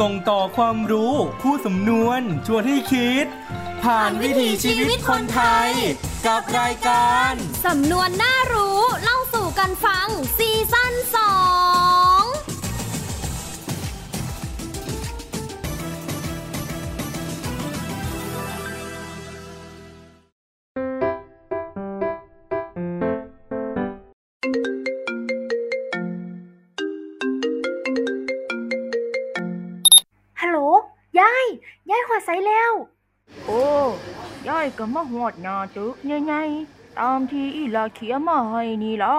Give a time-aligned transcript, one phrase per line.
[0.00, 3.26] ส่งต่อความรู้คู่สำนวนชวนให้คิด
[3.84, 5.70] ผ่านวิถีชีวิตคนไทย
[6.26, 7.32] กับรายการ
[7.66, 10.06] สำนวนน่ารู้ เล่าสู่กันฟัง
[10.36, 10.50] ซี
[31.90, 32.72] ยายยายหัวใสแล้ว
[33.46, 33.62] โอ้
[34.48, 39.14] ยายก็มาหอดหน้าตึกใหญ่ๆตามที่อีหลาเขียนมาให้นี่ละ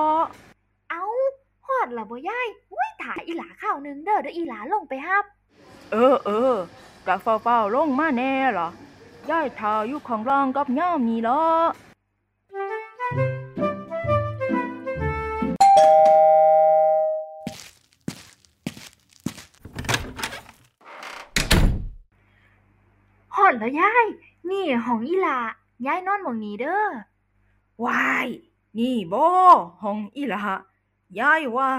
[0.89, 1.03] เอ้า
[1.67, 5.25] หอดละบ่ยายอุ้ยถ่ายอีหลาข้าวหนึงเด้อเด้ออีหลาลงไปฮับ
[5.91, 6.55] เออเออ
[7.07, 8.67] กะเฝ้าๆลงมาแน่ล่ะ
[9.29, 11.39] ยายทาอยู่ข้างล่างกับย่ามนี่ละ
[23.59, 24.05] แล้วยาย
[24.49, 25.39] นี่ห้องอีหลา
[25.85, 26.87] ยายนอนหมองนี้เด้อ
[27.85, 28.27] วาย
[28.79, 29.25] นี่บ่
[29.81, 30.43] ห้องอีหลา
[31.19, 31.69] ยายว่า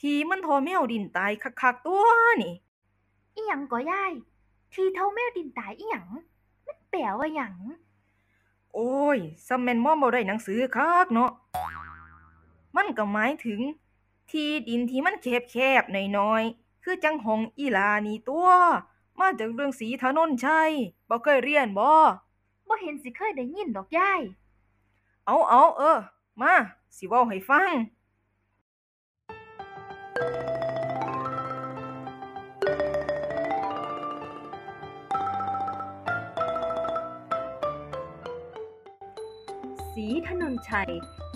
[0.00, 2.06] ทีมันทอแมวดินตายคักๆตัว
[2.42, 2.54] นี่
[3.34, 4.12] อีหยังก็ยาย
[4.72, 6.06] ทีเท่าแมวดินตายอีหยัง
[6.66, 7.54] มันแปลว่าหยัง
[8.74, 11.30] โอ้ยซัมแมนมอมบ่ได้หนังสือคักเนาะ
[12.76, 13.60] มันก็หมายถึง
[14.30, 18.48] ที่ดินที่มันแคบๆน้อยๆ คือจังหองอีหลานี่ตัว
[19.20, 20.70] มาจากเรื่องสีถนนชัย
[21.08, 21.90] บ่เคยเรียนบ่
[22.68, 24.20] บ่เห็นสิเคยได้ยินดอกยาย
[25.26, 25.98] เอาเอาเออ
[26.40, 26.54] มา
[26.96, 27.72] สิเว้าให้ฟัง
[39.92, 40.90] สีถนนชัย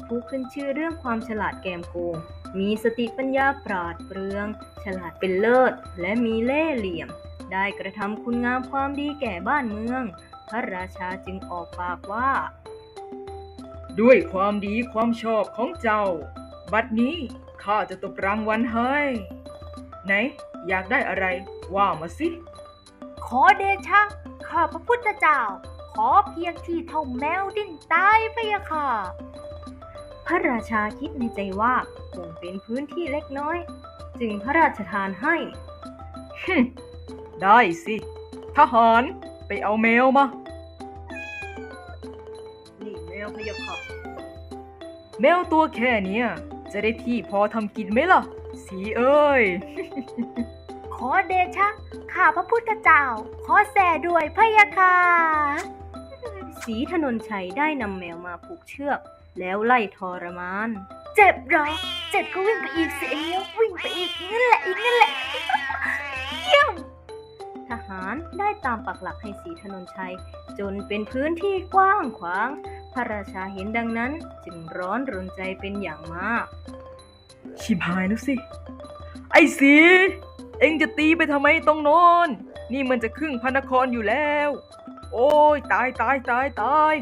[0.06, 2.16] ผู้ขึ้นชื่อเรื่องความฉลาดแกมโกง
[2.58, 4.47] มีสติปัญญาปราดเปรื่อง
[4.84, 7.08] ฉลาดเป็นเลิศ และมีเล่ห์เหลี่ยม
[7.52, 10.02] ได้กระทำคุณงามความดีแก่บ้านเมือง
[10.48, 12.30] พระราชาจึงออกปากว่า
[14.00, 16.04] ด้วยความดีความชอบของเจ้า
[16.72, 17.16] บัดนี้
[17.62, 18.96] ข้าจะตบรางวัลให้
[20.06, 20.12] ไหน
[20.68, 21.26] อยากได้อะไร
[21.74, 22.28] ว่ามาสิ
[23.26, 24.00] ขอเดชะ
[24.48, 25.40] ข้าพระพุทธเจ้า
[25.94, 28.86] ขอเพียงที่เท่าแมวดิ้นตายพะยะค่ะ
[30.26, 31.74] พระราชาคิดในใจว่า
[32.14, 33.58] คงเป็นพื้นที่เล็กน้อย
[34.20, 35.36] จึงพระราชทานให้
[36.42, 36.64] ฮึม
[37.42, 37.96] ได้สิ
[38.56, 39.02] ทหาร
[39.46, 40.24] ไปเอาแมวมา
[42.84, 43.76] นี่แมวพยะค่ะ
[45.20, 46.22] แมวตัวแค่นี้
[46.72, 48.22] จะได้ที่พอทำกินไหมล่ะ
[48.66, 49.42] สีเอ้ย
[50.94, 51.68] ขอเดชะ
[52.12, 53.02] ข้าพระพุทธเจ้า
[53.46, 54.94] ขอแส่ด้วยพยะค่ะ
[56.62, 59.00] สีถนนชัยได้นำแมวมาผูกเชือก
[59.38, 60.68] แล้วไล่ทรมาน
[61.16, 61.66] เจ็บหรอ
[62.10, 65.12] เจ็บก็วิ่งไปอีกสิเอววิ่งไปอีกนั่นแหละอีกนั่นแหละ
[66.46, 70.12] เยี่ยมารได้ตามปักหลักให้สีถนนชัย
[70.58, 72.48] จนเป็นพื้นที่กว้างขวาง
[72.92, 74.12] พระราชาเห็นดังนั้น
[74.44, 76.46] จึงร้อนรนใจเป็นอย่างมาก
[77.60, 78.34] ชิบหายแล้วสิ
[79.32, 79.74] ไอ้สี
[80.58, 82.28] เอ็งจะตีไปทำไมตรงโนอน
[82.72, 84.48] นี่มันจะครึ่งพระนครอยู่แล้ว
[85.12, 86.94] โอ้ยตายตายตายตาย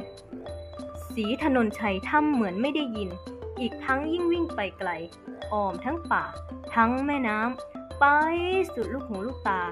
[1.15, 3.11] สีถนนชัยทำเหมือนไม่ได้ยิน
[3.61, 4.91] อีกทั้งยิ่งวิ่งไปไกล
[5.53, 6.25] อ้อมทั้งป่า
[6.75, 8.05] ทั้งแม่น้ำ ไป
[8.75, 9.63] สุดลูกหูลูกตา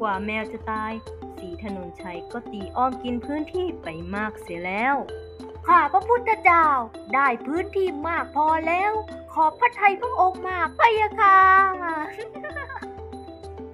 [0.00, 0.92] กว่าแมวจะตาย
[1.38, 4.96] สีถนนชัยก็ตีอ้อมกินพื้นที่ไปมากเสียแล้ว
[5.66, 6.66] ข้าพระพุทธเจ้า
[7.14, 8.92] ได้พื้นที่มากพอแล้ว
[9.32, 11.38] ขอบพระทัยพระองค์มากพะยะค่ะ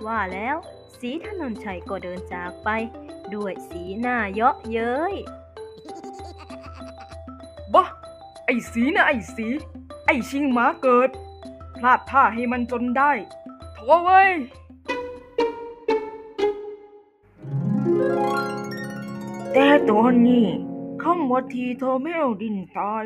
[0.06, 0.56] ว่าแล้ว
[1.00, 2.68] สีถนนชัยก็เดินจากไป
[3.34, 5.14] ด้วยสีหน้าเยาะเย้ย
[7.74, 7.84] บ้า
[8.46, 9.48] ไอ้สีนะไอ้สี
[10.06, 11.10] ไอ้ชิงหมาเกิด
[11.78, 13.12] พลาดท่าให้มันจนได้
[13.80, 14.30] โถ่เว้ย
[19.52, 20.46] แต่ตอนนี้
[21.02, 23.04] คำว่าทีเธอแมวดินตาย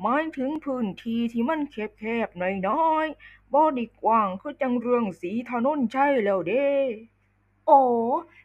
[0.00, 6.68] หมายถึงพื้นที่ที่มันแคบๆน้อยๆบ่ได้กว้างคือจังเรื่องสีถนนใช่แล้วเด้
[7.66, 7.78] โอ้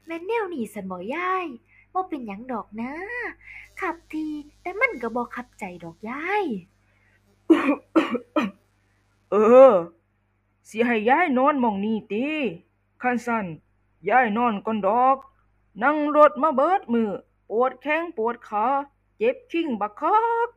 [0.06, 1.46] แม่นแนวนี่สันบ่ยาย
[1.94, 2.94] บ่เป็นหยังดอกนะ
[3.82, 4.26] ขับที
[4.62, 6.44] แต่มันก็บ่ขับใจดอกยาย
[9.32, 9.36] เอ
[9.72, 9.74] อ
[10.74, 12.26] สิให้ยายนอนหม่องนี้ติ
[13.02, 13.46] คันสั่น
[14.10, 15.18] ยายนอนก่อนดอก
[15.84, 17.12] นั่งรถมาเบิดมือ
[17.50, 18.66] ปวดแข้งปวดขา
[19.18, 20.50] เจ็บขิ้งบักคัก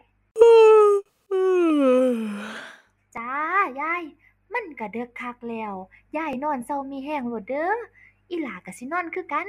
[3.16, 3.34] จ้า
[3.80, 4.02] ยาย
[4.52, 5.74] มันก็เดึกคักแล้ว
[6.16, 7.72] ยายนอนเซามีแห้งโลดเด้อ
[8.30, 9.48] อีหลาก็สินอนคือกัน